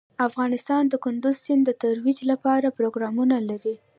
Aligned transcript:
افغانستان 0.27 0.83
د 0.87 0.93
کندز 1.03 1.35
سیند 1.45 1.63
د 1.67 1.71
ترویج 1.81 2.19
لپاره 2.31 2.75
پروګرامونه 2.77 3.35
لري. 3.49 3.75